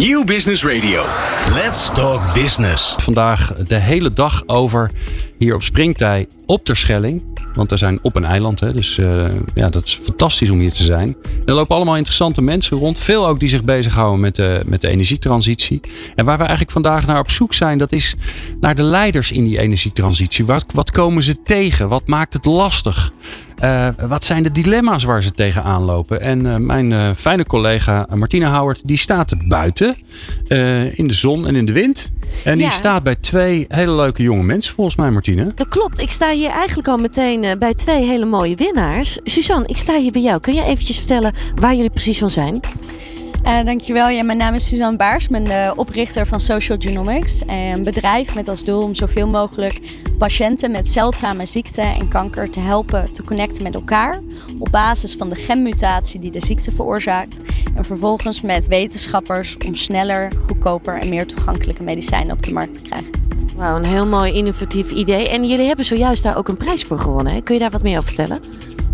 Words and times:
Nieuw 0.00 0.24
Business 0.24 0.64
Radio. 0.64 1.02
Let's 1.54 1.90
talk 1.92 2.34
business. 2.34 2.94
Vandaag 2.96 3.54
de 3.66 3.74
hele 3.74 4.12
dag 4.12 4.42
over 4.46 4.90
hier 5.38 5.54
op 5.54 5.62
Springtij 5.62 6.26
op 6.46 6.64
Terschelling. 6.64 7.22
Want 7.54 7.70
we 7.70 7.76
zijn 7.76 7.98
op 8.02 8.16
een 8.16 8.24
eiland, 8.24 8.60
hè, 8.60 8.72
dus 8.72 8.96
uh, 8.96 9.24
ja, 9.54 9.68
dat 9.68 9.86
is 9.86 9.98
fantastisch 10.02 10.50
om 10.50 10.58
hier 10.58 10.72
te 10.72 10.82
zijn. 10.82 11.16
Er 11.44 11.54
lopen 11.54 11.76
allemaal 11.76 11.96
interessante 11.96 12.42
mensen 12.42 12.76
rond. 12.76 12.98
Veel 12.98 13.26
ook 13.26 13.40
die 13.40 13.48
zich 13.48 13.64
bezighouden 13.64 14.20
met 14.20 14.36
de, 14.36 14.62
met 14.66 14.80
de 14.80 14.88
energietransitie. 14.88 15.80
En 16.14 16.24
waar 16.24 16.36
we 16.36 16.42
eigenlijk 16.42 16.72
vandaag 16.72 17.06
naar 17.06 17.18
op 17.18 17.30
zoek 17.30 17.54
zijn, 17.54 17.78
dat 17.78 17.92
is 17.92 18.14
naar 18.60 18.74
de 18.74 18.82
leiders 18.82 19.32
in 19.32 19.44
die 19.44 19.58
energietransitie. 19.58 20.46
Wat, 20.46 20.64
wat 20.74 20.90
komen 20.90 21.22
ze 21.22 21.42
tegen? 21.42 21.88
Wat 21.88 22.06
maakt 22.06 22.32
het 22.32 22.44
lastig? 22.44 23.12
Uh, 23.62 23.88
wat 24.08 24.24
zijn 24.24 24.42
de 24.42 24.52
dilemma's 24.52 25.04
waar 25.04 25.22
ze 25.22 25.30
tegenaan 25.30 25.82
lopen? 25.82 26.20
En 26.20 26.44
uh, 26.44 26.56
mijn 26.56 26.90
uh, 26.90 27.10
fijne 27.16 27.44
collega 27.44 28.06
Martina 28.14 28.56
Howard, 28.56 28.80
die 28.84 28.96
staat 28.96 29.34
buiten 29.48 29.96
in 30.90 31.06
de 31.06 31.14
zon 31.14 31.46
en 31.46 31.56
in 31.56 31.64
de 31.64 31.72
wind. 31.72 32.12
En 32.44 32.58
die 32.58 32.70
staat 32.70 33.02
bij 33.02 33.14
twee 33.14 33.64
hele 33.68 33.92
leuke 33.92 34.22
jonge 34.22 34.42
mensen, 34.42 34.74
volgens 34.74 34.96
mij, 34.96 35.10
Martine. 35.10 35.52
Dat 35.54 35.68
klopt. 35.68 36.00
Ik 36.00 36.10
sta 36.10 36.30
hier 36.30 36.50
eigenlijk 36.50 36.88
al 36.88 36.98
meteen 36.98 37.58
bij 37.58 37.74
twee 37.74 38.06
hele 38.06 38.24
mooie 38.24 38.56
winnaars. 38.56 39.18
Suzanne, 39.24 39.66
ik 39.66 39.76
sta 39.76 39.98
hier 39.98 40.12
bij 40.12 40.22
jou. 40.22 40.40
Kun 40.40 40.54
je 40.54 40.62
eventjes 40.62 40.96
vertellen 40.96 41.34
waar 41.54 41.74
jullie 41.74 41.90
precies 41.90 42.18
van 42.18 42.30
zijn? 42.30 42.60
Uh, 43.44 43.64
dankjewel. 43.64 44.08
Ja, 44.08 44.22
mijn 44.22 44.38
naam 44.38 44.54
is 44.54 44.66
Suzanne 44.66 44.96
Baars. 44.96 45.24
Ik 45.24 45.30
ben 45.30 45.44
de 45.44 45.72
oprichter 45.76 46.26
van 46.26 46.40
Social 46.40 46.78
Genomics. 46.80 47.42
Een 47.46 47.82
bedrijf 47.82 48.34
met 48.34 48.48
als 48.48 48.64
doel 48.64 48.82
om 48.82 48.94
zoveel 48.94 49.26
mogelijk 49.26 49.80
patiënten 50.18 50.70
met 50.70 50.90
zeldzame 50.90 51.46
ziekten 51.46 51.84
en 51.84 52.08
kanker 52.08 52.50
te 52.50 52.60
helpen 52.60 53.12
te 53.12 53.22
connecten 53.22 53.62
met 53.62 53.74
elkaar. 53.74 54.20
Op 54.58 54.68
basis 54.70 55.14
van 55.14 55.28
de 55.28 55.34
genmutatie 55.34 56.20
die 56.20 56.30
de 56.30 56.40
ziekte 56.40 56.70
veroorzaakt. 56.70 57.38
En 57.76 57.84
vervolgens 57.84 58.40
met 58.40 58.66
wetenschappers 58.66 59.56
om 59.66 59.74
sneller, 59.74 60.32
goedkoper 60.46 60.98
en 60.98 61.08
meer 61.08 61.26
toegankelijke 61.26 61.82
medicijnen 61.82 62.32
op 62.32 62.42
de 62.42 62.52
markt 62.52 62.74
te 62.74 62.82
krijgen. 62.82 63.10
Wauw, 63.56 63.76
een 63.76 63.84
heel 63.84 64.06
mooi 64.06 64.32
innovatief 64.32 64.90
idee. 64.90 65.28
En 65.28 65.44
jullie 65.44 65.66
hebben 65.66 65.84
zojuist 65.84 66.22
daar 66.22 66.36
ook 66.36 66.48
een 66.48 66.56
prijs 66.56 66.84
voor 66.84 66.98
gewonnen. 66.98 67.42
Kun 67.42 67.54
je 67.54 67.60
daar 67.60 67.70
wat 67.70 67.82
meer 67.82 67.98
over 67.98 68.12
vertellen? 68.12 68.40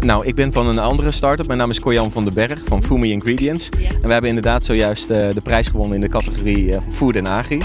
Nou, 0.07 0.27
ik 0.27 0.35
ben 0.35 0.53
van 0.53 0.67
een 0.67 0.79
andere 0.79 1.11
start-up. 1.11 1.47
Mijn 1.47 1.59
naam 1.59 1.71
is 1.71 1.81
Corjan 1.81 2.11
van 2.11 2.25
den 2.25 2.35
Berg 2.35 2.61
van 2.65 2.83
Fumi 2.83 3.11
Ingredients. 3.11 3.69
En 3.69 4.03
we 4.03 4.13
hebben 4.13 4.29
inderdaad 4.29 4.65
zojuist 4.65 5.11
uh, 5.11 5.17
de 5.17 5.41
prijs 5.43 5.69
gewonnen 5.69 5.95
in 5.95 6.01
de 6.01 6.09
categorie 6.09 6.67
uh, 6.67 6.77
Food 6.89 7.15
en 7.15 7.27
Agri. 7.27 7.63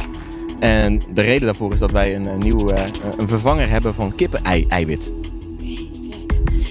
En 0.60 1.02
de 1.14 1.22
reden 1.22 1.46
daarvoor 1.46 1.74
is 1.74 1.80
dat 1.80 1.92
wij 1.92 2.16
een, 2.16 2.26
een 2.26 2.40
nieuwe 2.40 2.74
uh, 2.74 2.84
een 3.18 3.28
vervanger 3.28 3.70
hebben 3.70 3.94
van 3.94 4.16
kippen-eiwit. 4.16 5.12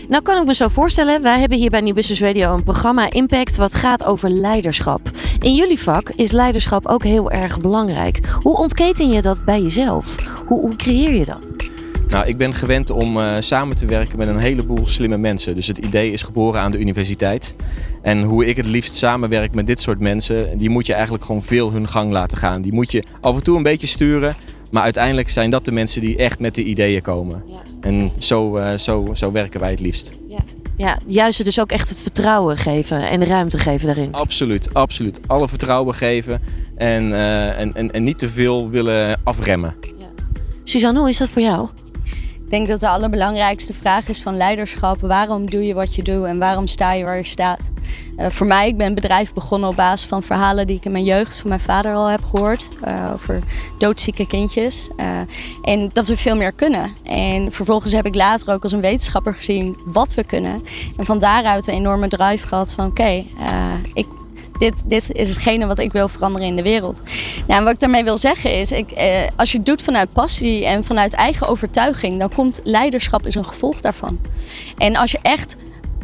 Nou 0.09 0.23
kan 0.23 0.41
ik 0.41 0.47
me 0.47 0.55
zo 0.55 0.69
voorstellen, 0.69 1.23
wij 1.23 1.41
hebben 1.41 1.59
hier 1.59 1.71
bij 1.71 1.81
New 1.81 1.95
Business 1.95 2.23
Radio 2.23 2.55
een 2.55 2.63
programma 2.63 3.11
Impact 3.11 3.57
wat 3.57 3.75
gaat 3.75 4.05
over 4.05 4.31
leiderschap. 4.31 5.01
In 5.41 5.55
jullie 5.55 5.81
vak 5.81 6.11
is 6.17 6.33
leiderschap 6.33 6.87
ook 6.87 7.03
heel 7.03 7.31
erg 7.31 7.61
belangrijk. 7.61 8.21
Hoe 8.43 8.57
ontketen 8.57 9.11
je 9.11 9.23
dat 9.23 9.45
bij 9.45 9.61
jezelf? 9.61 10.17
Hoe, 10.47 10.61
hoe 10.61 10.77
creëer 10.77 11.15
je 11.15 11.25
dat? 11.25 11.70
Nou, 12.11 12.27
ik 12.27 12.37
ben 12.37 12.55
gewend 12.55 12.91
om 12.91 13.17
uh, 13.17 13.37
samen 13.39 13.77
te 13.77 13.87
werken 13.87 14.19
met 14.19 14.29
een 14.29 14.39
heleboel 14.39 14.87
slimme 14.87 15.17
mensen. 15.17 15.55
Dus 15.55 15.67
het 15.67 15.79
idee 15.79 16.13
is 16.13 16.23
geboren 16.23 16.61
aan 16.61 16.71
de 16.71 16.79
universiteit. 16.79 17.55
En 18.03 18.23
hoe 18.23 18.47
ik 18.47 18.57
het 18.57 18.67
liefst 18.67 18.95
samenwerk 18.95 19.55
met 19.55 19.67
dit 19.67 19.81
soort 19.81 20.01
mensen, 20.01 20.59
die 20.59 20.71
moet 20.71 20.87
je 20.87 20.93
eigenlijk 20.93 21.25
gewoon 21.25 21.43
veel 21.43 21.73
hun 21.73 21.89
gang 21.89 22.13
laten 22.13 22.39
gaan. 22.39 22.63
Die 22.63 22.73
moet 22.73 22.93
je 22.93 23.05
af 23.21 23.37
en 23.37 23.43
toe 23.43 23.57
een 23.57 23.63
beetje 23.63 23.87
sturen. 23.87 24.35
Maar 24.71 24.83
uiteindelijk 24.83 25.29
zijn 25.29 25.51
dat 25.51 25.65
de 25.65 25.73
mensen 25.73 26.01
die 26.01 26.17
echt 26.17 26.39
met 26.39 26.55
de 26.55 26.65
ideeën 26.65 27.03
komen. 27.03 27.43
Ja. 27.47 27.63
En 27.81 28.13
zo, 28.19 28.59
uh, 28.59 28.75
zo, 28.75 29.11
zo 29.13 29.33
werken 29.33 29.61
wij 29.61 29.71
het 29.71 29.81
liefst. 29.81 30.13
Ja. 30.29 30.39
Ja, 30.77 30.99
juist 31.07 31.45
dus 31.45 31.61
ook 31.61 31.71
echt 31.71 31.89
het 31.89 31.99
vertrouwen 31.99 32.57
geven 32.57 33.09
en 33.09 33.25
ruimte 33.25 33.59
geven 33.59 33.87
daarin. 33.87 34.13
Absoluut, 34.13 34.75
absoluut. 34.75 35.21
Alle 35.27 35.49
vertrouwen 35.49 35.95
geven 35.95 36.41
en, 36.77 37.05
uh, 37.05 37.59
en, 37.59 37.75
en, 37.75 37.93
en 37.93 38.03
niet 38.03 38.19
te 38.19 38.29
veel 38.29 38.71
willen 38.71 39.21
afremmen. 39.25 39.75
Ja. 39.99 40.07
Suzanne, 40.65 40.99
hoe 40.99 41.09
is 41.09 41.19
dat 41.19 41.29
voor 41.29 41.43
jou? 41.43 41.69
Ik 42.51 42.57
denk 42.57 42.69
dat 42.69 42.81
de 42.81 42.89
allerbelangrijkste 42.89 43.73
vraag 43.73 44.09
is 44.09 44.23
van 44.23 44.37
leiderschap. 44.37 45.01
Waarom 45.01 45.51
doe 45.51 45.67
je 45.67 45.75
wat 45.75 45.95
je 45.95 46.03
doet 46.03 46.25
en 46.25 46.39
waarom 46.39 46.67
sta 46.67 46.93
je 46.93 47.05
waar 47.05 47.17
je 47.17 47.25
staat? 47.25 47.71
Uh, 48.19 48.27
voor 48.29 48.47
mij, 48.47 48.69
ik 48.69 48.77
ben 48.77 48.87
een 48.87 48.95
bedrijf 48.95 49.33
begonnen 49.33 49.69
op 49.69 49.77
basis 49.77 50.09
van 50.09 50.23
verhalen 50.23 50.67
die 50.67 50.77
ik 50.77 50.85
in 50.85 50.93
mijn 50.93 51.05
jeugd 51.05 51.37
van 51.37 51.49
mijn 51.49 51.61
vader 51.61 51.95
al 51.95 52.07
heb 52.07 52.25
gehoord. 52.25 52.69
Uh, 52.85 53.11
over 53.13 53.43
doodzieke 53.79 54.27
kindjes. 54.27 54.91
Uh, 54.97 55.21
en 55.63 55.91
dat 55.93 56.07
we 56.07 56.17
veel 56.17 56.37
meer 56.37 56.53
kunnen. 56.53 56.91
En 57.03 57.53
vervolgens 57.53 57.93
heb 57.93 58.07
ik 58.07 58.15
later 58.15 58.55
ook 58.55 58.63
als 58.63 58.73
een 58.73 58.81
wetenschapper 58.81 59.35
gezien 59.35 59.79
wat 59.85 60.15
we 60.15 60.25
kunnen. 60.25 60.61
En 60.97 61.05
van 61.05 61.19
daaruit 61.19 61.67
een 61.67 61.75
enorme 61.75 62.09
drive 62.09 62.47
gehad 62.47 62.73
van 62.73 62.87
oké, 62.87 63.01
okay, 63.01 63.27
ik 63.93 64.07
dit, 64.61 64.83
dit 64.87 65.13
is 65.13 65.29
hetgene 65.29 65.67
wat 65.67 65.79
ik 65.79 65.93
wil 65.93 66.09
veranderen 66.09 66.47
in 66.49 66.57
de 66.57 66.63
wereld. 66.63 67.03
Nou, 67.47 67.59
en 67.59 67.65
wat 67.65 67.73
ik 67.73 67.81
daarmee 67.81 68.05
wil 68.05 68.19
zeggen 68.19 68.59
is, 68.59 68.73
ik, 68.73 68.91
eh, 68.91 69.29
als 69.37 69.51
je 69.51 69.57
het 69.57 69.67
doet 69.67 69.83
vanuit 69.83 70.13
passie 70.13 70.67
en 70.67 70.85
vanuit 70.85 71.13
eigen 71.13 71.49
overtuiging, 71.49 72.19
dan 72.19 72.35
komt 72.35 72.61
leiderschap 72.65 73.27
is 73.27 73.35
een 73.35 73.45
gevolg 73.45 73.81
daarvan. 73.81 74.19
En 74.79 74.97
als 74.97 75.11
je 75.11 75.19
echt 75.23 75.57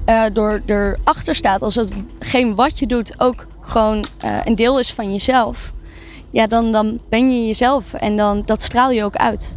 uh, 0.06 0.24
door 0.32 0.62
erachter 0.66 1.34
staat, 1.34 1.62
als 1.62 1.74
hetgeen 1.74 2.54
wat 2.54 2.78
je 2.78 2.86
doet 2.86 3.20
ook 3.20 3.46
gewoon 3.60 4.04
uh, 4.24 4.36
een 4.44 4.54
deel 4.54 4.78
is 4.78 4.92
van 4.92 5.12
jezelf, 5.12 5.72
ja, 6.30 6.46
dan, 6.46 6.72
dan 6.72 7.00
ben 7.08 7.30
je 7.30 7.46
jezelf 7.46 7.94
en 7.94 8.16
dan, 8.16 8.42
dat 8.44 8.62
straal 8.62 8.90
je 8.90 9.04
ook 9.04 9.16
uit. 9.16 9.56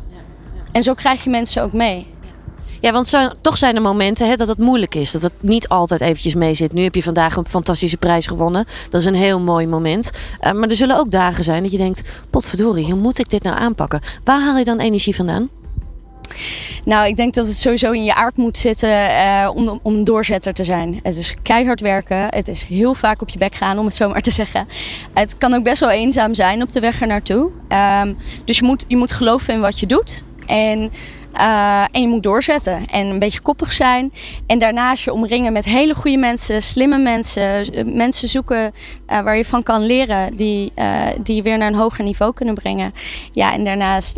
En 0.72 0.84
zo 0.84 0.94
krijg 0.94 1.24
je 1.24 1.30
mensen 1.30 1.64
ook 1.64 1.74
mee. 1.74 2.08
Ja, 2.82 2.92
want 2.92 3.14
toch 3.42 3.58
zijn 3.58 3.76
er 3.76 3.82
momenten 3.82 4.28
hè, 4.28 4.36
dat 4.36 4.48
het 4.48 4.58
moeilijk 4.58 4.96
is. 4.96 5.12
Dat 5.12 5.22
het 5.22 5.34
niet 5.40 5.68
altijd 5.68 6.02
eventjes 6.02 6.36
mee 6.36 6.54
zit. 6.54 6.74
Nu 6.74 6.84
heb 6.84 6.96
je 6.96 7.04
vandaag 7.04 7.36
een 7.36 7.48
fantastische 7.48 7.98
prijs 7.98 8.28
gewonnen. 8.28 8.66
Dat 8.90 9.02
is 9.02 9.08
een 9.08 9.16
heel 9.16 9.40
mooi 9.40 9.68
moment. 9.68 10.12
Uh, 10.42 10.52
maar 10.52 10.70
er 10.70 10.76
zullen 10.76 10.98
ook 10.98 11.12
dagen 11.12 11.44
zijn 11.44 11.64
dat 11.64 11.72
je 11.72 11.78
denkt... 11.78 12.02
potverdorie, 12.30 12.86
hoe 12.86 12.96
moet 12.96 13.20
ik 13.20 13.30
dit 13.30 13.44
nou 13.44 13.58
aanpakken? 13.58 14.02
Waar 14.24 14.42
haal 14.42 14.58
je 14.58 14.64
dan 14.64 14.80
energie 14.80 15.16
vandaan? 15.16 15.50
Nou, 16.86 17.08
ik 17.08 17.18
denk 17.18 17.34
dat 17.34 17.48
het 17.48 17.58
sowieso 17.58 17.92
in 17.92 18.04
je 18.04 18.16
aard 18.16 18.38
moet 18.38 18.58
zitten 18.58 18.90
uh, 18.90 19.50
om, 19.54 19.80
om 19.82 19.96
een 19.96 20.04
doorzetter 20.04 20.54
te 20.54 20.64
zijn. 20.64 21.00
Het 21.04 21.18
is 21.18 21.36
keihard 21.42 21.82
werken. 21.82 22.26
Het 22.30 22.48
is 22.48 22.64
heel 22.64 22.94
vaak 22.94 23.22
op 23.22 23.30
je 23.30 23.38
bek 23.38 23.56
gaan, 23.56 23.80
om 23.80 23.86
het 23.86 23.96
zo 23.96 24.10
maar 24.10 24.22
te 24.22 24.32
zeggen. 24.32 24.68
Het 25.14 25.38
kan 25.38 25.54
ook 25.54 25.64
best 25.64 25.80
wel 25.80 25.90
eenzaam 25.90 26.34
zijn 26.34 26.62
op 26.62 26.72
de 26.72 26.80
weg 26.80 27.02
er 27.02 27.08
naartoe. 27.08 27.50
Um, 28.04 28.18
dus 28.46 28.58
je 28.58 28.66
moet, 28.66 28.86
je 28.88 28.98
moet 28.98 29.12
geloven 29.12 29.54
in 29.54 29.60
wat 29.60 29.80
je 29.80 29.86
doet. 29.86 30.24
En 30.50 30.92
uh, 31.34 31.84
en 31.92 32.02
je 32.02 32.08
moet 32.08 32.24
doorzetten 32.24 32.86
en 32.88 33.08
een 33.08 33.20
beetje 33.20 33.40
koppig 33.40 33.72
zijn. 33.72 34.14
En 34.48 34.60
daarnaast 34.60 35.04
je 35.04 35.14
omringen 35.14 35.54
met 35.54 35.66
hele 35.66 35.96
goede 35.96 36.18
mensen, 36.18 36.62
slimme 36.62 36.98
mensen. 36.98 37.74
Eh, 37.74 37.86
mensen 37.86 38.28
zoeken 38.28 38.66
uh, 38.66 39.22
waar 39.22 39.38
je 39.38 39.46
van 39.46 39.64
kan 39.64 39.86
leren, 39.86 40.38
die, 40.38 40.72
die 41.24 41.36
je 41.36 41.42
weer 41.42 41.58
naar 41.58 41.68
een 41.68 41.76
hoger 41.76 42.04
niveau 42.04 42.34
kunnen 42.34 42.56
brengen. 42.56 42.94
Ja, 43.32 43.54
en 43.54 43.64
daarnaast, 43.64 44.18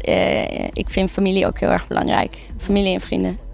ik 0.74 0.90
vind 0.90 1.12
familie 1.12 1.48
ook 1.48 1.60
heel 1.60 1.70
erg 1.70 1.88
belangrijk. 1.88 2.38
Familie 2.58 2.94
en 2.94 3.02
vrienden. 3.02 3.51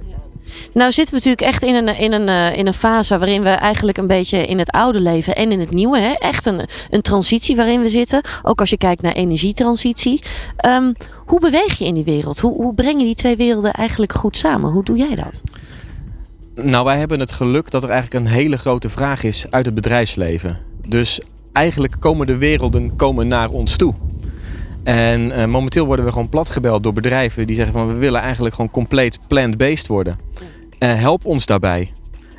Nou 0.74 0.92
zitten 0.92 1.16
we 1.16 1.22
natuurlijk 1.26 1.54
echt 1.54 1.64
in 1.64 1.76
een, 1.76 1.98
in, 1.98 2.14
een, 2.14 2.56
in 2.56 2.68
een 2.68 2.74
fase 2.74 3.18
waarin 3.18 3.44
we 3.44 3.50
eigenlijk 3.50 3.98
een 3.98 4.08
beetje 4.08 4.46
in 4.46 4.60
het 4.60 4.72
oude 4.72 5.00
leven 5.00 5.36
en 5.36 5.52
in 5.52 5.60
het 5.60 5.72
nieuwe. 5.72 6.00
Hè? 6.00 6.14
Echt 6.14 6.46
een, 6.46 6.68
een 6.90 7.02
transitie 7.02 7.56
waarin 7.56 7.82
we 7.82 7.90
zitten. 7.90 8.22
Ook 8.44 8.60
als 8.60 8.70
je 8.70 8.78
kijkt 8.78 9.02
naar 9.02 9.14
energietransitie. 9.14 10.22
Um, 10.66 10.94
hoe 11.26 11.40
beweeg 11.40 11.78
je 11.78 11.86
in 11.86 11.94
die 11.94 12.04
wereld? 12.04 12.40
Hoe, 12.40 12.54
hoe 12.54 12.74
breng 12.74 13.00
je 13.00 13.06
die 13.06 13.16
twee 13.16 13.36
werelden 13.36 13.72
eigenlijk 13.72 14.14
goed 14.14 14.38
samen? 14.38 14.72
Hoe 14.72 14.84
doe 14.84 14.98
jij 14.98 15.16
dat? 15.16 15.42
Nou, 16.56 16.86
wij 16.86 16.98
hebben 16.98 17.20
het 17.20 17.32
geluk 17.32 17.72
dat 17.72 17.84
er 17.84 17.90
eigenlijk 17.90 18.26
een 18.26 18.32
hele 18.32 18.58
grote 18.58 18.90
vraag 18.90 19.24
is 19.24 19.46
uit 19.50 19.66
het 19.66 19.76
bedrijfsleven. 19.76 20.58
Dus 20.88 21.20
eigenlijk 21.52 21.96
komen 22.00 22.28
de 22.28 22.38
werelden 22.38 22.96
komen 22.96 23.28
naar 23.28 23.50
ons 23.50 23.78
toe. 23.78 23.94
En 24.88 25.30
uh, 25.30 25.46
momenteel 25.46 25.86
worden 25.86 26.06
we 26.06 26.12
gewoon 26.12 26.30
platgebeld 26.30 26.84
door 26.84 26.94
bedrijven 26.94 27.48
die 27.48 27.56
zeggen 27.56 27.74
van 27.74 27.88
we 27.88 27.94
willen 27.94 28.22
eigenlijk 28.22 28.56
gewoon 28.56 28.72
compleet 28.72 29.20
plant-based 29.28 29.88
worden. 29.88 30.20
Uh, 30.80 31.00
help 31.00 31.26
ons 31.26 31.46
daarbij. 31.46 31.92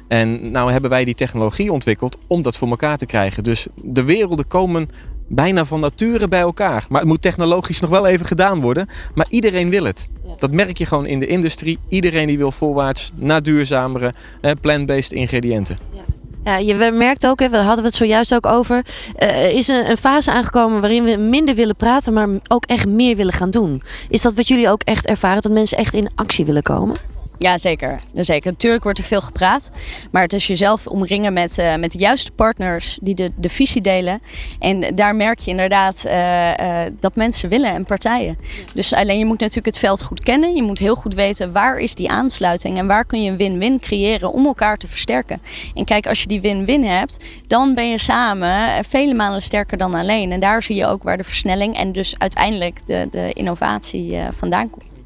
En 0.07 0.51
nou 0.51 0.73
hebben 0.73 0.91
wij 0.91 1.05
die 1.05 1.15
technologie 1.15 1.73
ontwikkeld 1.73 2.19
om 2.27 2.43
dat 2.43 2.57
voor 2.57 2.69
elkaar 2.69 2.97
te 2.97 3.07
krijgen. 3.07 3.45
Dus 3.45 3.67
de 3.75 4.03
werelden 4.03 4.47
komen 4.47 4.91
bijna 5.27 5.65
van 5.65 5.81
nature 5.81 6.29
bij 6.29 6.41
elkaar. 6.41 6.87
Maar 6.89 7.01
het 7.01 7.09
moet 7.09 7.23
technologisch 7.23 7.81
nog 7.81 7.91
wel 7.91 8.07
even 8.07 8.27
gedaan 8.27 8.61
worden. 8.61 8.89
Maar 9.15 9.27
iedereen 9.29 9.71
wil 9.71 9.85
het. 9.85 10.09
Dat 10.39 10.53
merk 10.53 10.79
je 10.79 10.87
gewoon 10.87 11.07
in 11.07 11.21
de 11.21 11.27
industrie. 11.27 11.79
Iedereen 11.89 12.27
die 12.27 12.39
wil 12.39 12.53
voorwaarts 12.53 13.13
naar 13.15 13.43
duurzamere 13.43 14.15
eh, 14.41 14.53
plant-based 14.61 15.13
ingrediënten. 15.13 15.79
Ja. 15.93 16.01
Ja, 16.49 16.57
je 16.57 16.75
merkt 16.93 17.27
ook, 17.27 17.41
hè, 17.41 17.49
we 17.49 17.57
hadden 17.57 17.83
we 17.83 17.89
het 17.89 17.95
zojuist 17.95 18.35
ook 18.35 18.47
over. 18.47 18.85
Uh, 19.19 19.53
is 19.53 19.69
een, 19.69 19.91
een, 19.91 19.97
fase 19.97 20.33
aangekomen 20.33 20.81
waarin 20.81 21.05
we 21.05 21.17
minder 21.17 21.55
willen 21.55 21.77
praten, 21.77 22.13
maar 22.13 22.29
ook 22.49 22.65
echt 22.65 22.87
meer 22.87 23.17
willen 23.17 23.33
gaan 23.33 23.51
doen. 23.51 23.83
Is 24.09 24.23
dat 24.23 24.35
wat 24.35 24.49
jullie 24.49 24.71
ook 24.71 24.83
echt 24.83 25.07
ervaren? 25.07 25.43
Dat 25.43 25.53
mensen 25.53 25.79
echt 25.79 25.95
in 25.95 26.11
actie 26.15 26.45
willen 26.45 26.63
komen? 26.63 26.97
Ja, 27.39 27.59
zeker. 27.59 28.01
Zeker. 28.15 28.51
Natuurlijk 28.51 28.83
wordt 28.83 28.99
er 28.99 29.05
veel 29.05 29.21
gepraat. 29.21 29.71
Maar 30.11 30.23
het 30.23 30.33
is 30.33 30.47
jezelf 30.47 30.87
omringen 30.87 31.33
met, 31.33 31.59
uh, 31.59 31.77
met 31.77 31.93
de 31.93 31.99
juiste 31.99 32.31
partners 32.31 32.99
die 33.03 33.15
de, 33.15 33.33
de 33.37 33.49
visie 33.49 33.83
delen. 33.83 34.23
En 34.59 34.95
daar 34.95 35.17
merk 35.17 35.39
je 35.39 35.51
inderdaad 35.51 36.03
uh, 36.07 36.51
uh, 36.51 36.81
dat 37.01 37.17
mensen 37.17 37.49
willen 37.49 37.71
en 37.71 37.85
partijen. 37.85 38.39
Dus 38.75 38.93
alleen 38.93 39.19
je 39.19 39.25
moet 39.25 39.41
natuurlijk 39.41 39.67
het 39.67 39.79
veld 39.79 40.03
goed 40.03 40.21
kennen. 40.21 40.55
Je 40.55 40.63
moet 40.63 40.79
heel 40.79 40.95
goed 40.95 41.15
weten 41.15 41.53
waar 41.53 41.77
is 41.77 41.95
die 41.95 42.11
aansluiting 42.11 42.79
en 42.79 42.87
waar 42.87 43.05
kun 43.05 43.23
je 43.23 43.31
een 43.31 43.37
win-win 43.37 43.81
creëren 43.81 44.33
om 44.33 44.47
elkaar 44.47 44.77
te 44.77 44.89
versterken. 44.89 45.41
En 45.75 45.85
kijk, 45.85 46.07
als 46.07 46.21
je 46.21 46.29
die 46.29 46.41
win-win 46.41 46.85
hebt, 46.85 47.17
dan 47.47 47.75
ben 47.75 47.91
je 47.91 47.99
samen 47.99 48.85
vele 48.85 49.15
malen 49.15 49.43
sterker 49.43 49.79
dan 49.79 49.95
alleen. 49.95 50.33
En 50.33 50.41
daar 50.41 50.63
zie 50.63 50.77
je 50.77 50.87
ook 50.87 51.03
waar 51.03 51.17
de 51.17 51.25
versnelling 51.25 51.77
en 51.77 51.93
dus 51.93 52.15
uiteindelijk 52.19 52.79
de, 52.87 53.09
de 53.11 53.33
innovatie 53.33 54.19
vandaan 54.37 54.71
komt. 54.71 54.98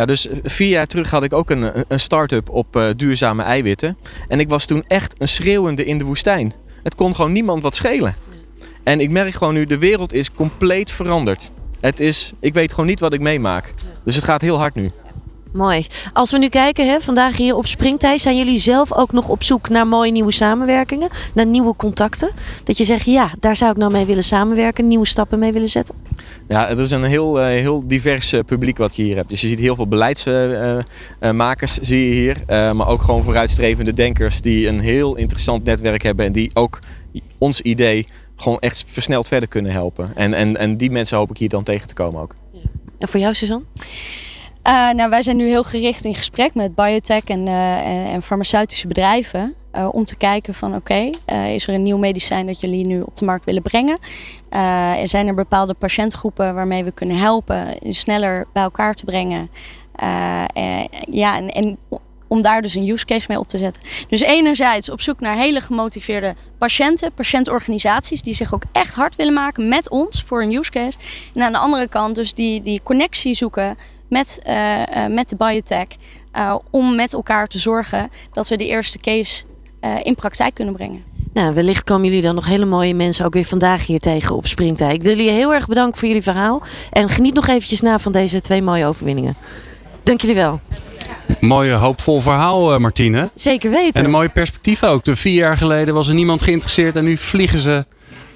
Ja, 0.00 0.06
dus 0.06 0.28
vier 0.42 0.68
jaar 0.68 0.86
terug 0.86 1.10
had 1.10 1.22
ik 1.22 1.32
ook 1.32 1.50
een, 1.50 1.84
een 1.88 2.00
start-up 2.00 2.48
op 2.48 2.76
uh, 2.76 2.84
duurzame 2.96 3.42
eiwitten. 3.42 3.96
En 4.28 4.40
ik 4.40 4.48
was 4.48 4.66
toen 4.66 4.84
echt 4.88 5.14
een 5.18 5.28
schreeuwende 5.28 5.84
in 5.84 5.98
de 5.98 6.04
woestijn. 6.04 6.52
Het 6.82 6.94
kon 6.94 7.14
gewoon 7.14 7.32
niemand 7.32 7.62
wat 7.62 7.74
schelen. 7.74 8.14
En 8.82 9.00
ik 9.00 9.10
merk 9.10 9.34
gewoon 9.34 9.54
nu, 9.54 9.64
de 9.64 9.78
wereld 9.78 10.12
is 10.12 10.32
compleet 10.32 10.90
veranderd. 10.90 11.50
Het 11.80 12.00
is, 12.00 12.32
ik 12.38 12.54
weet 12.54 12.70
gewoon 12.70 12.86
niet 12.86 13.00
wat 13.00 13.12
ik 13.12 13.20
meemaak. 13.20 13.74
Dus 14.04 14.14
het 14.14 14.24
gaat 14.24 14.40
heel 14.40 14.58
hard 14.58 14.74
nu. 14.74 14.90
Mooi. 15.52 15.86
Als 16.12 16.30
we 16.30 16.38
nu 16.38 16.48
kijken, 16.48 16.88
hè, 16.88 17.00
vandaag 17.00 17.36
hier 17.36 17.56
op 17.56 17.66
Springtij, 17.66 18.18
zijn 18.18 18.36
jullie 18.36 18.58
zelf 18.58 18.92
ook 18.92 19.12
nog 19.12 19.28
op 19.28 19.42
zoek 19.42 19.68
naar 19.68 19.86
mooie 19.86 20.12
nieuwe 20.12 20.32
samenwerkingen, 20.32 21.08
naar 21.34 21.46
nieuwe 21.46 21.76
contacten? 21.76 22.30
Dat 22.64 22.78
je 22.78 22.84
zegt, 22.84 23.04
ja, 23.04 23.30
daar 23.40 23.56
zou 23.56 23.70
ik 23.70 23.76
nou 23.76 23.92
mee 23.92 24.04
willen 24.04 24.24
samenwerken, 24.24 24.88
nieuwe 24.88 25.06
stappen 25.06 25.38
mee 25.38 25.52
willen 25.52 25.68
zetten? 25.68 25.94
Ja, 26.48 26.66
het 26.68 26.78
is 26.78 26.90
een 26.90 27.04
heel, 27.04 27.40
uh, 27.40 27.46
heel 27.46 27.86
divers 27.86 28.32
uh, 28.32 28.40
publiek 28.46 28.78
wat 28.78 28.96
je 28.96 29.02
hier 29.02 29.16
hebt. 29.16 29.28
Dus 29.28 29.40
je 29.40 29.48
ziet 29.48 29.58
heel 29.58 29.74
veel 29.74 29.88
beleidsmakers 29.88 31.78
uh, 31.78 31.84
zie 31.84 32.08
je 32.08 32.14
hier, 32.14 32.36
maar 32.76 32.88
ook 32.88 33.02
gewoon 33.02 33.22
vooruitstrevende 33.22 33.92
denkers 33.92 34.40
die 34.40 34.68
een 34.68 34.80
heel 34.80 35.16
interessant 35.16 35.64
netwerk 35.64 36.02
hebben 36.02 36.26
en 36.26 36.32
die 36.32 36.50
ook 36.54 36.78
ons 37.38 37.60
idee 37.60 38.06
gewoon 38.36 38.58
echt 38.58 38.84
versneld 38.86 39.28
verder 39.28 39.48
kunnen 39.48 39.72
helpen. 39.72 40.12
En, 40.14 40.34
en, 40.34 40.56
en 40.56 40.76
die 40.76 40.90
mensen 40.90 41.16
hoop 41.16 41.30
ik 41.30 41.36
hier 41.36 41.48
dan 41.48 41.64
tegen 41.64 41.86
te 41.86 41.94
komen 41.94 42.20
ook. 42.20 42.34
Ja. 42.52 42.60
En 42.98 43.08
voor 43.08 43.20
jou, 43.20 43.34
Suzanne? 43.34 43.64
Uh, 44.66 44.90
nou, 44.90 45.10
wij 45.10 45.22
zijn 45.22 45.36
nu 45.36 45.46
heel 45.46 45.62
gericht 45.62 46.04
in 46.04 46.14
gesprek 46.14 46.54
met 46.54 46.74
biotech 46.74 47.24
en, 47.24 47.46
uh, 47.46 47.86
en, 47.86 48.06
en, 48.06 48.22
farmaceutische 48.22 48.86
bedrijven. 48.86 49.54
Uh, 49.74 49.88
om 49.92 50.04
te 50.04 50.16
kijken 50.16 50.54
van 50.54 50.74
oké, 50.74 51.10
is 51.54 51.66
er 51.66 51.74
een 51.74 51.82
nieuw 51.82 51.96
medicijn 51.96 52.46
dat 52.46 52.60
jullie 52.60 52.86
nu 52.86 53.00
op 53.00 53.16
de 53.16 53.24
markt 53.24 53.44
willen 53.44 53.62
brengen? 53.62 53.98
er 54.98 55.08
zijn 55.08 55.26
er 55.26 55.34
bepaalde 55.34 55.74
patiëntgroepen 55.74 56.54
waarmee 56.54 56.84
we 56.84 56.90
kunnen 56.90 57.16
helpen 57.16 57.76
sneller 57.90 58.46
bij 58.52 58.62
elkaar 58.62 58.94
te 58.94 59.04
brengen. 59.04 59.50
ja, 61.10 61.36
en, 61.36 61.48
en 61.48 61.78
om 62.30 62.42
daar 62.42 62.62
dus 62.62 62.74
een 62.74 62.88
use 62.88 63.04
case 63.04 63.26
mee 63.28 63.38
op 63.38 63.48
te 63.48 63.58
zetten. 63.58 63.82
Dus 64.08 64.20
enerzijds 64.20 64.90
op 64.90 65.00
zoek 65.00 65.20
naar 65.20 65.36
hele 65.36 65.60
gemotiveerde 65.60 66.34
patiënten, 66.58 67.12
patiëntorganisaties 67.12 68.22
die 68.22 68.34
zich 68.34 68.54
ook 68.54 68.62
echt 68.72 68.94
hard 68.94 69.16
willen 69.16 69.32
maken 69.32 69.68
met 69.68 69.90
ons 69.90 70.22
voor 70.22 70.42
een 70.42 70.52
use 70.52 70.70
case. 70.70 70.98
En 71.34 71.42
aan 71.42 71.52
de 71.52 71.58
andere 71.58 71.88
kant 71.88 72.14
dus 72.14 72.34
die, 72.34 72.62
die 72.62 72.80
connectie 72.82 73.34
zoeken 73.34 73.76
met, 74.10 74.40
uh, 74.46 74.78
uh, 74.78 75.06
met 75.06 75.28
de 75.28 75.36
biotech. 75.36 75.86
Uh, 76.36 76.54
om 76.70 76.94
met 76.94 77.12
elkaar 77.12 77.46
te 77.46 77.58
zorgen 77.58 78.10
dat 78.32 78.48
we 78.48 78.56
de 78.56 78.66
eerste 78.66 78.98
case 78.98 79.44
in 80.02 80.14
praktijk 80.14 80.54
kunnen 80.54 80.74
brengen. 80.74 81.02
Nou, 81.32 81.54
wellicht 81.54 81.84
komen 81.84 82.06
jullie 82.06 82.22
dan 82.22 82.34
nog 82.34 82.46
hele 82.46 82.64
mooie 82.64 82.94
mensen 82.94 83.24
ook 83.24 83.32
weer 83.32 83.44
vandaag 83.44 83.86
hier 83.86 84.00
tegen 84.00 84.36
op 84.36 84.46
Springtij. 84.46 84.94
Ik 84.94 85.02
wil 85.02 85.16
jullie 85.16 85.30
heel 85.30 85.54
erg 85.54 85.66
bedanken 85.66 85.98
voor 85.98 86.08
jullie 86.08 86.22
verhaal. 86.22 86.62
En 86.90 87.08
geniet 87.08 87.34
nog 87.34 87.48
eventjes 87.48 87.80
na 87.80 87.98
van 87.98 88.12
deze 88.12 88.40
twee 88.40 88.62
mooie 88.62 88.86
overwinningen. 88.86 89.36
Dank 90.02 90.20
jullie 90.20 90.36
wel. 90.36 90.60
Mooie, 91.40 91.72
hoopvol 91.72 92.20
verhaal, 92.20 92.78
Martine. 92.78 93.30
Zeker 93.34 93.70
weten. 93.70 93.94
En 93.94 94.04
een 94.04 94.10
mooie 94.10 94.28
perspectief 94.28 94.82
ook. 94.82 95.04
De 95.04 95.16
vier 95.16 95.34
jaar 95.34 95.56
geleden 95.56 95.94
was 95.94 96.08
er 96.08 96.14
niemand 96.14 96.42
geïnteresseerd 96.42 96.96
en 96.96 97.04
nu 97.04 97.16
vliegen 97.16 97.58
ze 97.58 97.84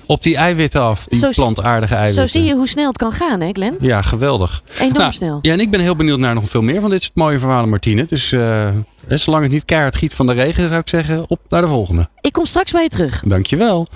op 0.07 0.23
die 0.23 0.37
eiwitten 0.37 0.81
af. 0.81 1.07
Die 1.09 1.19
zo, 1.19 1.31
plantaardige 1.31 1.95
eiwitten. 1.95 2.29
Zo 2.29 2.39
zie 2.39 2.49
je 2.49 2.55
hoe 2.55 2.69
snel 2.69 2.89
het 2.89 2.97
kan 2.97 3.13
gaan, 3.13 3.41
hè 3.41 3.51
Glenn? 3.53 3.77
Ja, 3.81 4.03
geweldig. 4.03 4.63
Enorm 4.79 4.99
nou, 4.99 5.13
snel. 5.13 5.39
Ja, 5.43 5.53
en 5.53 5.61
ik 5.61 5.71
ben 5.71 5.81
heel 5.81 5.97
benieuwd 5.97 6.19
naar 6.19 6.35
nog 6.35 6.49
veel 6.49 6.63
meer 6.63 6.81
van 6.81 6.91
dit 6.91 7.03
soort 7.03 7.17
mooie 7.17 7.39
verhalen, 7.39 7.69
Martine. 7.69 8.05
Dus 8.05 8.33
uh, 8.33 8.69
zolang 9.09 9.43
het 9.43 9.53
niet 9.53 9.65
keihard 9.65 9.97
giet 9.97 10.15
van 10.15 10.27
de 10.27 10.33
regen, 10.33 10.69
zou 10.69 10.81
ik 10.81 10.89
zeggen, 10.89 11.25
op 11.29 11.41
naar 11.49 11.63
de 11.63 11.69
volgende. 11.69 12.09
Ik 12.21 12.33
kom 12.33 12.47
straks 12.47 12.73
bij 12.73 12.83
je 12.83 12.89
terug. 12.89 13.23
Dankjewel. 13.27 13.87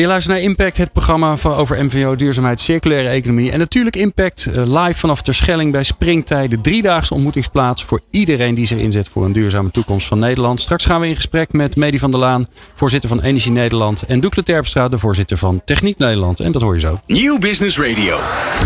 Je 0.00 0.06
luistert 0.06 0.34
naar 0.34 0.44
Impact, 0.44 0.76
het 0.76 0.92
programma 0.92 1.36
over 1.44 1.84
MVO, 1.84 2.16
duurzaamheid, 2.16 2.60
circulaire 2.60 3.08
economie. 3.08 3.50
En 3.50 3.58
natuurlijk 3.58 3.96
Impact 3.96 4.48
live 4.54 4.94
vanaf 4.94 5.22
Terschelling 5.22 5.72
bij 5.72 5.82
Springtij. 5.82 6.48
De 6.48 6.60
driedaagse 6.60 7.14
ontmoetingsplaats 7.14 7.84
voor 7.84 8.00
iedereen 8.10 8.54
die 8.54 8.66
zich 8.66 8.78
inzet 8.78 9.08
voor 9.08 9.24
een 9.24 9.32
duurzame 9.32 9.70
toekomst 9.70 10.06
van 10.06 10.18
Nederland. 10.18 10.60
Straks 10.60 10.84
gaan 10.84 11.00
we 11.00 11.08
in 11.08 11.16
gesprek 11.16 11.52
met 11.52 11.76
Medi 11.76 11.98
van 11.98 12.10
der 12.10 12.20
Laan, 12.20 12.48
voorzitter 12.74 13.08
van 13.08 13.20
Energie 13.20 13.52
Nederland. 13.52 14.02
En 14.02 14.20
Doekle 14.20 14.42
Terpstra, 14.42 14.88
de 14.88 14.98
voorzitter 14.98 15.36
van 15.36 15.62
Techniek 15.64 15.98
Nederland. 15.98 16.40
En 16.40 16.52
dat 16.52 16.62
hoor 16.62 16.74
je 16.74 16.80
zo. 16.80 17.00
Nieuw 17.06 17.38
Business 17.38 17.78
Radio. 17.78 18.18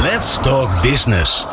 Let's 0.02 0.38
talk 0.40 0.82
business. 0.82 1.46